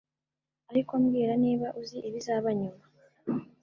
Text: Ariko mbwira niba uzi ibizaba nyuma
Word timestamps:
Ariko 0.71 0.91
mbwira 1.01 1.33
niba 1.43 1.67
uzi 1.81 1.97
ibizaba 2.07 2.49
nyuma 2.59 2.83